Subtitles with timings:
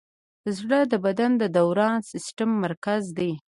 [0.57, 3.31] زړه د بدن د دوران سیسټم مرکز دی.